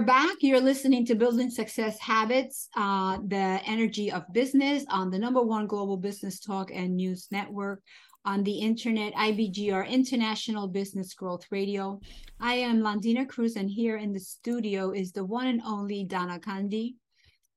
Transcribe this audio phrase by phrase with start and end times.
[0.00, 5.42] Back you're listening to Building Success Habits, uh, the energy of business on the number
[5.42, 7.82] one global business talk and news network
[8.24, 12.00] on the internet, IBGR International Business Growth Radio.
[12.40, 16.38] I am Landina Cruz, and here in the studio is the one and only Donna
[16.38, 16.94] Kandi.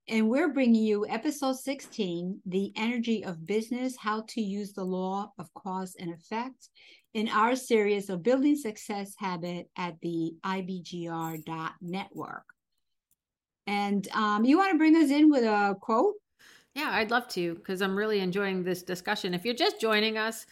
[0.08, 5.32] And we're bringing you episode 16 The Energy of Business How to Use the Law
[5.40, 6.70] of Cause and Effect
[7.16, 12.44] in our series of Building Success Habit at the IBGR.network.
[13.66, 16.14] And um, you want to bring us in with a quote?
[16.76, 19.34] Yeah, I'd love to because I'm really enjoying this discussion.
[19.34, 20.46] If you're just joining us,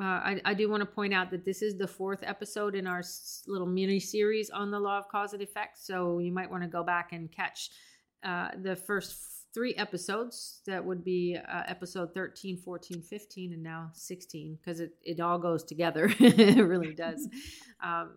[0.00, 2.86] uh, I, I, do want to point out that this is the fourth episode in
[2.86, 3.02] our
[3.46, 5.76] little mini series on the law of cause and effect.
[5.78, 7.68] So you might want to go back and catch
[8.22, 9.16] uh, the first
[9.52, 10.60] three episodes.
[10.66, 15.38] That would be uh, episode 13, 14, 15, and now 16 because it, it all
[15.38, 16.10] goes together.
[16.18, 17.28] it really does.
[17.82, 18.10] Um,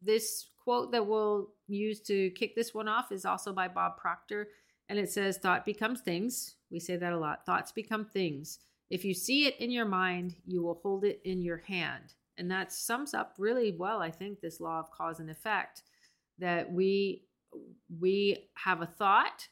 [0.00, 4.46] this quote that we'll use to kick this one off is also by Bob Proctor.
[4.88, 6.54] And it says, Thought becomes things.
[6.70, 7.44] We say that a lot.
[7.44, 8.60] Thoughts become things.
[8.90, 12.14] If you see it in your mind, you will hold it in your hand.
[12.36, 15.82] And that sums up really well, I think, this law of cause and effect
[16.38, 17.24] that we
[18.00, 19.48] we have a thought,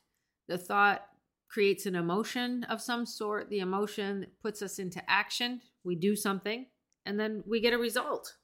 [0.48, 1.02] the thought
[1.48, 6.66] creates an emotion of some sort, the emotion puts us into action, we do something,
[7.04, 8.36] and then we get a result.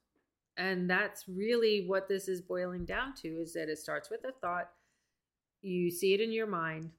[0.57, 4.33] And that's really what this is boiling down to is that it starts with a
[4.33, 4.69] thought.
[5.63, 6.91] You see it in your mind.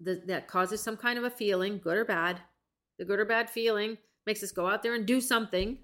[0.00, 2.40] That, that causes some kind of a feeling good or bad.
[2.98, 5.78] The good or bad feeling makes us go out there and do something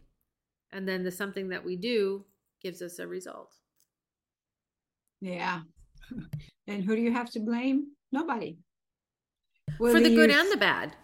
[0.72, 2.24] and then the something that we do
[2.62, 3.54] gives us a result
[5.22, 5.60] yeah
[6.66, 8.58] and who do you have to blame nobody
[9.78, 10.94] Whether for the good and the bad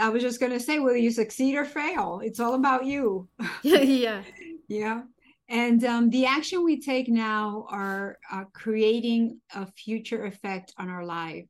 [0.00, 3.28] I was just going to say whether you succeed or fail, it's all about you.
[3.62, 4.22] Yeah, yeah.
[4.68, 5.02] Yeah.
[5.48, 11.04] And um, the action we take now are uh, creating a future effect on our
[11.04, 11.44] life.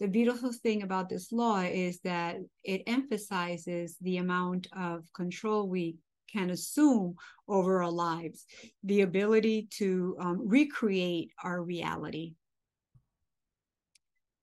[0.00, 5.96] The beautiful thing about this law is that it emphasizes the amount of control we
[6.36, 7.14] can assume
[7.48, 8.44] over our lives,
[8.84, 12.34] the ability to um, recreate our reality.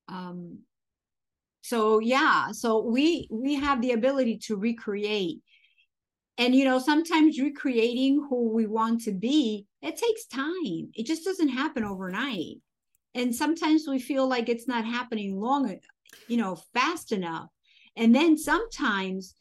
[0.08, 0.60] Um,
[1.62, 5.40] so yeah, so we we have the ability to recreate.
[6.36, 10.90] And you know sometimes recreating who we want to be it takes time.
[10.94, 12.56] It just doesn't happen overnight.
[13.14, 15.78] And sometimes we feel like it's not happening long
[16.28, 17.48] you know fast enough.
[17.96, 19.34] And then sometimes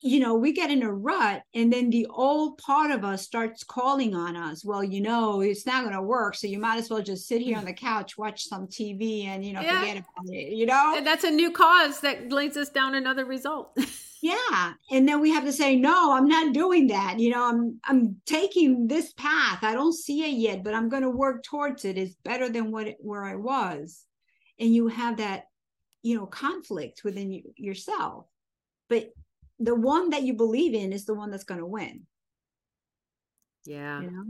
[0.00, 3.64] you know we get in a rut and then the old part of us starts
[3.64, 4.64] calling on us.
[4.64, 7.42] Well you know it's not going to work so you might as well just sit
[7.42, 9.80] here on the couch watch some tv and you know yeah.
[9.80, 10.94] forget about it you know?
[10.96, 13.76] And that's a new cause that leads us down another result.
[14.20, 17.78] Yeah and then we have to say no i'm not doing that you know i'm
[17.84, 19.62] i'm taking this path.
[19.62, 21.96] I don't see it yet but i'm going to work towards it.
[21.96, 24.04] It's better than what it, where i was.
[24.58, 25.44] And you have that
[26.02, 28.26] you know conflict within you, yourself.
[28.88, 29.12] But
[29.58, 32.06] the one that you believe in is the one that's going to win.
[33.64, 34.00] Yeah.
[34.00, 34.24] You know?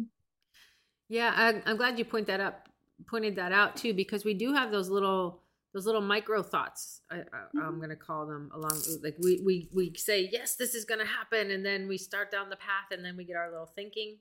[1.08, 2.68] yeah I, i'm glad you point that up
[3.06, 7.18] pointed that out too because we do have those little those little micro thoughts I,
[7.18, 7.24] am
[7.54, 7.76] mm-hmm.
[7.78, 11.06] going to call them along like we we we say yes this is going to
[11.06, 14.18] happen and then we start down the path and then we get our little thinking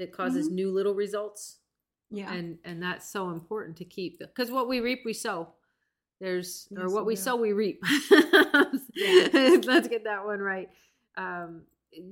[0.00, 0.56] that causes mm-hmm.
[0.56, 1.58] new little results.
[2.10, 2.32] Yeah.
[2.32, 5.50] And and that's so important to keep because what we reap we sow.
[6.20, 7.82] There's yes, or what we sow we reap
[9.64, 10.68] let's get that one right
[11.16, 11.62] um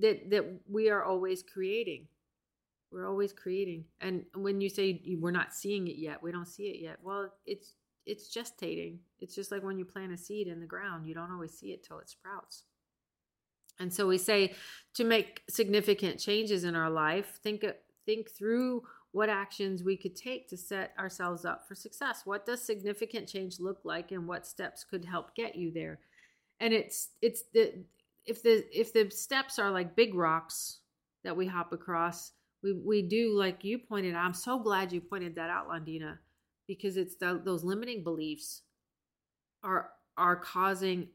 [0.00, 2.06] that that we are always creating
[2.90, 6.64] we're always creating and when you say we're not seeing it yet we don't see
[6.64, 7.74] it yet well it's
[8.08, 8.96] it's gestating.
[9.20, 11.68] It's just like when you plant a seed in the ground, you don't always see
[11.68, 12.64] it till it sprouts.
[13.78, 14.54] And so we say
[14.94, 17.64] to make significant changes in our life, think
[18.06, 22.22] think through what actions we could take to set ourselves up for success.
[22.24, 26.00] What does significant change look like and what steps could help get you there?
[26.60, 27.84] And it's it's the
[28.26, 30.80] if the if the steps are like big rocks
[31.24, 32.32] that we hop across,
[32.62, 34.24] we we do like you pointed out.
[34.24, 36.18] I'm so glad you pointed that out, Landina
[36.68, 38.62] because it's the, those limiting beliefs
[39.64, 41.08] are are causing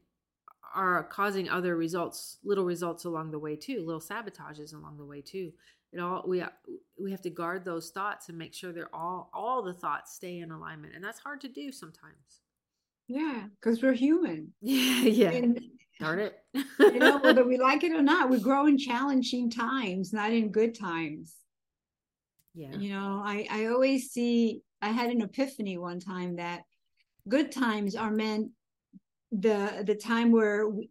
[0.74, 5.22] are causing other results little results along the way too little sabotages along the way
[5.22, 5.50] too
[5.92, 6.42] it all we
[7.00, 10.40] we have to guard those thoughts and make sure they're all all the thoughts stay
[10.40, 12.42] in alignment and that's hard to do sometimes
[13.08, 14.52] yeah because we're human.
[14.60, 15.02] Yeah.
[15.02, 15.60] Yeah and,
[16.00, 16.34] darn it.
[16.78, 20.50] You know whether we like it or not we grow in challenging times not in
[20.50, 21.36] good times.
[22.54, 22.76] Yeah.
[22.76, 26.62] You know i i always see I had an epiphany one time that
[27.28, 28.50] good times are meant
[29.32, 30.90] the the time where we,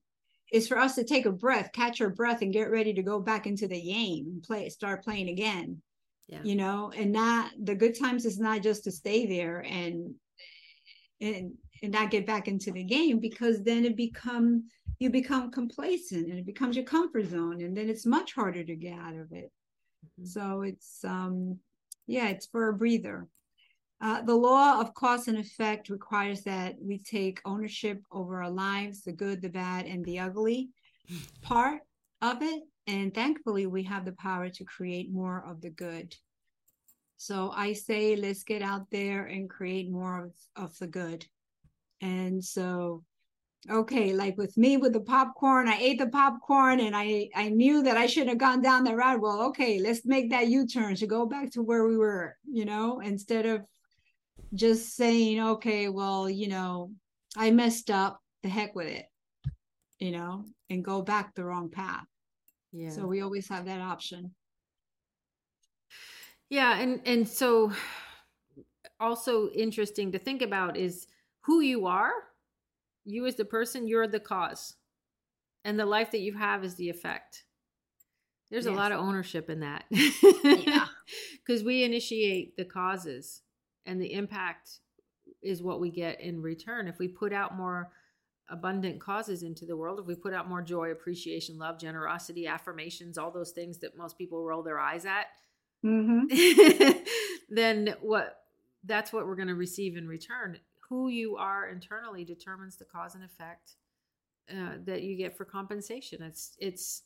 [0.51, 3.19] is for us to take a breath, catch our breath, and get ready to go
[3.19, 5.81] back into the game and play, start playing again.
[6.27, 6.44] yeah.
[6.44, 10.16] you know and not the good times is not just to stay there and
[11.21, 14.63] and and not get back into the game because then it become
[15.00, 18.75] you become complacent and it becomes your comfort zone and then it's much harder to
[18.75, 19.51] get out of it.
[20.06, 20.25] Mm-hmm.
[20.25, 21.59] so it's um
[22.07, 23.27] yeah it's for a breather.
[24.01, 29.03] Uh, the law of cause and effect requires that we take ownership over our lives
[29.03, 30.69] the good the bad and the ugly
[31.41, 31.81] part
[32.21, 32.63] of it.
[32.88, 36.15] And thankfully we have the power to create more of the good.
[37.18, 41.25] So i say let's get out there and create more of, of the good
[42.04, 43.04] and so
[43.72, 47.82] okay like with me with the popcorn i ate the popcorn and i i knew
[47.82, 49.22] that i shouldn't have gone down that route.
[49.22, 53.00] Well okay let's make that u-turn to go back to where we were you know
[53.00, 53.62] instead of
[54.54, 56.92] just saying okay well you know
[57.38, 59.06] i messed up the heck with it
[60.00, 62.06] you know and go back the wrong path.
[62.72, 62.90] Yeah.
[62.90, 64.34] so we always have that option.
[66.50, 67.72] Yeah and and so
[69.00, 71.08] also interesting to think about is
[71.45, 72.12] who you are
[73.06, 74.75] you as the person you're the cause.
[75.66, 77.44] And the life that you have is the effect.
[78.50, 78.74] There's yes.
[78.74, 79.86] a lot of ownership in that.
[79.90, 80.86] Yeah.
[81.45, 83.42] Because we initiate the causes
[83.86, 84.80] and the impact
[85.42, 86.88] is what we get in return.
[86.88, 87.92] If we put out more
[88.50, 93.18] abundant causes into the world if we put out more joy appreciation love generosity affirmations
[93.18, 95.28] all those things that most people roll their eyes at
[95.84, 96.94] mm-hmm.
[97.50, 98.42] then what
[98.84, 100.60] that's what we're going to receive in return
[100.94, 103.78] who you are internally determines the cause and effect
[104.51, 106.22] uh, that you get for compensation.
[106.22, 107.01] It's it's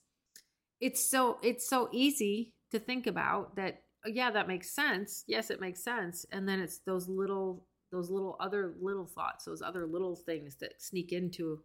[0.81, 5.24] it's so it's so easy to think about that yeah that makes sense.
[5.25, 6.25] Yes it makes sense.
[6.34, 10.81] And then it's those little those little other little thoughts those other little things that
[10.81, 11.62] sneak into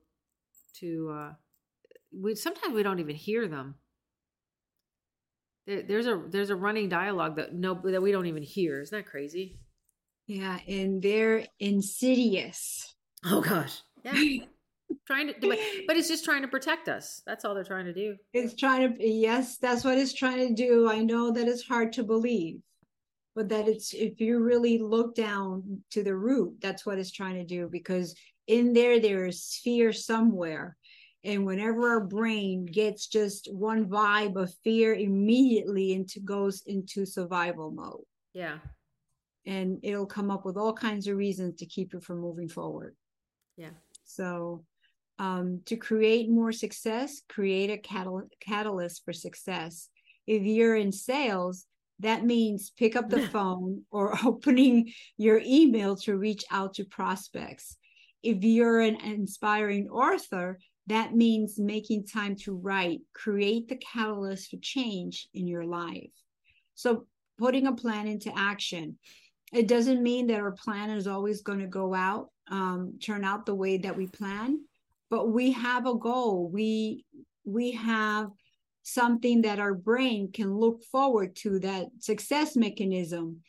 [0.75, 1.33] to uh
[2.17, 3.75] we sometimes we don't even hear them.
[5.67, 8.81] There, there's a there's a running dialogue that no that we don't even hear.
[8.81, 9.59] Isn't that crazy
[10.27, 12.95] yeah and they're insidious.
[13.25, 13.81] Oh gosh.
[14.05, 14.13] Yeah.
[15.07, 17.23] Trying to do it but it's just trying to protect us.
[17.27, 18.15] That's all they're trying to do.
[18.33, 20.89] It's trying to yes that's what it's trying to do.
[20.89, 22.61] I know that it's hard to believe
[23.35, 27.35] but that it's if you really look down to the root that's what it's trying
[27.35, 28.15] to do because
[28.47, 30.77] in there there's fear somewhere.
[31.25, 37.71] And whenever our brain gets just one vibe of fear immediately into goes into survival
[37.71, 38.05] mode.
[38.35, 38.59] Yeah
[39.47, 42.95] and it'll come up with all kinds of reasons to keep you from moving forward
[43.57, 43.71] yeah
[44.05, 44.65] so
[45.19, 49.89] um, to create more success create a catal- catalyst for success
[50.27, 51.67] if you're in sales
[52.03, 57.77] that means pick up the phone or opening your email to reach out to prospects.
[58.23, 64.57] If you're an inspiring author, that means making time to write, create the catalyst for
[64.61, 66.11] change in your life.
[66.75, 67.07] So,
[67.39, 68.99] putting a plan into action.
[69.53, 73.47] It doesn't mean that our plan is always going to go out, um, turn out
[73.47, 74.61] the way that we plan,
[75.11, 76.49] but we have a goal.
[76.49, 77.05] We
[77.45, 78.31] we have
[78.83, 83.41] something that our brain can look forward to that success mechanism.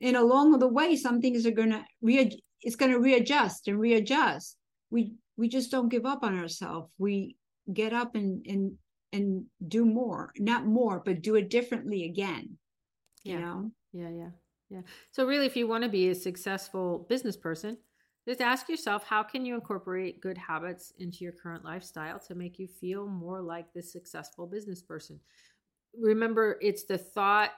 [0.00, 3.78] And along the way some things are going to re- it's going to readjust and
[3.80, 4.56] readjust.
[4.90, 7.36] We we just don't give up on ourselves we
[7.72, 8.72] get up and and
[9.12, 12.56] and do more not more but do it differently again
[13.22, 13.32] yeah.
[13.34, 13.70] you know?
[13.92, 14.28] Yeah yeah
[14.70, 14.80] yeah
[15.10, 17.76] so really if you want to be a successful business person
[18.26, 22.58] just ask yourself how can you incorporate good habits into your current lifestyle to make
[22.58, 25.20] you feel more like this successful business person.
[25.98, 27.50] Remember, it's the thought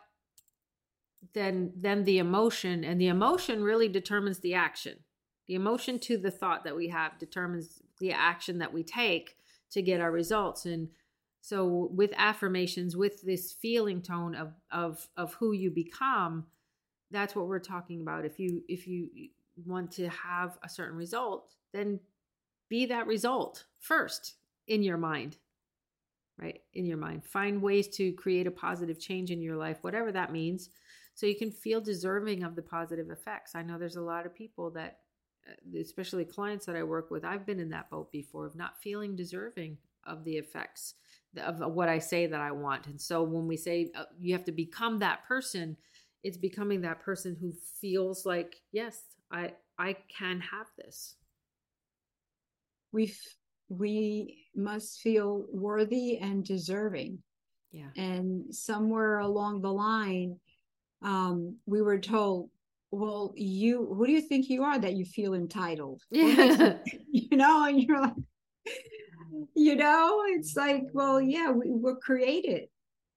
[1.35, 4.99] then then the emotion and the emotion really determines the action.
[5.49, 9.37] The emotion to the thought that we have determines the action that we take
[9.71, 10.89] to get our results and
[11.41, 16.47] so with affirmations with this feeling tone of of of who you become
[17.11, 19.09] that's what we're talking about if you if you
[19.67, 22.01] want to have a certain result, then
[22.69, 24.35] be that result first
[24.67, 25.37] in your mind,
[26.41, 26.61] right?
[26.75, 27.25] In your mind.
[27.25, 30.71] Find ways to create a positive change in your life, whatever that means,
[31.15, 33.55] so you can feel deserving of the positive effects.
[33.55, 34.99] I know there's a lot of people that,
[35.49, 38.81] uh, especially clients that I work with, I've been in that boat before of not
[38.81, 40.95] feeling deserving of the effects
[41.37, 42.87] of what I say that I want.
[42.87, 45.77] And so when we say uh, you have to become that person,
[46.23, 51.17] it's becoming that person who feels like, yes, I I can have this.
[52.93, 53.15] We
[53.69, 57.19] we must feel worthy and deserving.
[57.71, 57.91] Yeah.
[57.97, 60.39] And somewhere along the line,
[61.03, 62.49] um, we were told,
[62.91, 66.03] well, you who do you think you are that you feel entitled?
[66.11, 66.79] Yeah.
[67.11, 68.15] you know, and you're like,
[69.55, 72.69] you know, it's like, well, yeah, we were created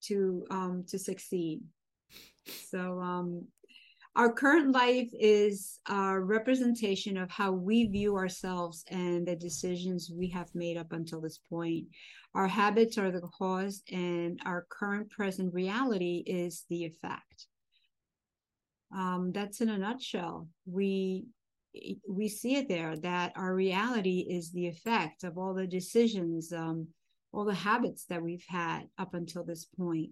[0.01, 1.61] to um to succeed
[2.47, 3.47] So, um,
[4.15, 10.27] our current life is a representation of how we view ourselves and the decisions we
[10.29, 11.85] have made up until this point.
[12.35, 17.47] Our habits are the cause, and our current present reality is the effect.
[18.93, 20.49] Um, that's in a nutshell.
[20.65, 21.25] We
[22.05, 26.87] we see it there that our reality is the effect of all the decisions, um,
[27.31, 30.09] all the habits that we've had up until this point,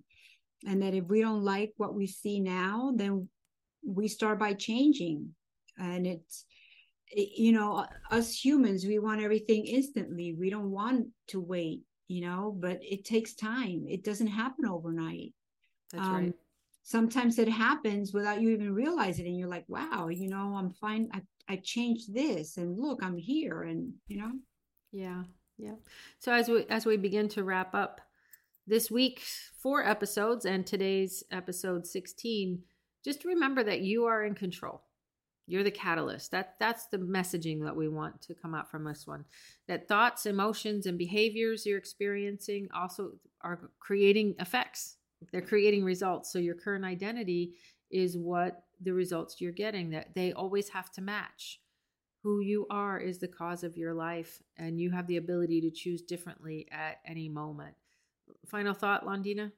[0.68, 3.30] and that if we don't like what we see now, then
[3.86, 5.30] we start by changing.
[5.78, 6.46] And it's
[7.12, 10.34] you know us humans we want everything instantly.
[10.34, 13.86] We don't want to wait you know but it takes time.
[13.88, 15.34] It doesn't happen overnight.
[15.92, 16.34] That's um, right
[16.84, 20.72] sometimes it happens without you even realizing it and you're like wow you know i'm
[20.72, 24.32] fine i, I changed this and look i'm here and you know?
[24.92, 25.24] Yeah
[25.60, 25.76] yeah.
[26.20, 28.02] So as we as we begin to wrap up
[28.70, 32.62] this week's four episodes and today's episode 16
[33.04, 34.84] just remember that you are in control.
[35.48, 36.30] You're the catalyst.
[36.32, 39.26] That that's the messaging that we want to come out from this one
[39.68, 44.98] that thoughts emotions and behaviors you're experiencing also are creating effects.
[45.32, 46.32] They're creating results.
[46.32, 47.56] So your current identity
[47.90, 51.60] is what the results you're getting that they always have to match.
[52.22, 55.72] Who you are is the cause of your life and you have the ability to
[55.72, 57.74] choose differently at any moment
[58.48, 59.52] final thought londina?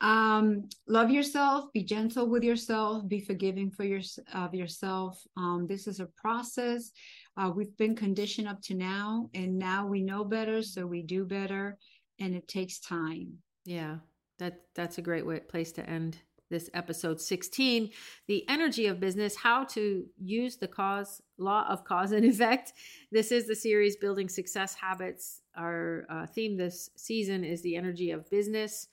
[0.00, 4.00] Um love yourself be gentle with yourself be forgiving for your
[4.32, 5.20] of yourself.
[5.36, 6.92] Um this is a process.
[7.36, 11.24] Uh, we've been conditioned up to now and now we know better so we do
[11.24, 11.76] better
[12.20, 13.38] and it takes time.
[13.64, 13.96] Yeah
[14.38, 16.18] that that's a great way, place to end
[16.50, 17.90] this episode 16
[18.26, 22.72] the energy of business how to use the cause law of cause and effect
[23.12, 28.10] this is the series building success habits our uh, theme this season is the energy
[28.10, 28.88] of business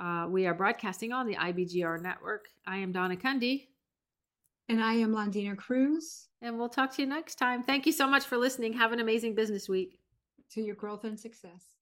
[0.00, 2.48] uh, we are broadcasting on the IBGR network.
[2.66, 3.66] I am Donna Cundy.
[4.68, 6.28] And I am Londina Cruz.
[6.40, 7.62] And we'll talk to you next time.
[7.62, 8.72] Thank you so much for listening.
[8.72, 9.98] Have an amazing business week.
[10.52, 11.76] To your growth and success.